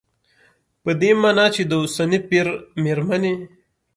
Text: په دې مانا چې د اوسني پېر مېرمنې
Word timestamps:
په 0.83 0.91
دې 1.01 1.11
مانا 1.21 1.45
چې 1.55 1.61
د 1.65 1.71
اوسني 1.81 2.19
پېر 2.29 2.47
مېرمنې 2.83 3.33